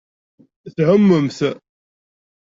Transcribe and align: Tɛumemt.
Tɛumemt. 0.75 1.39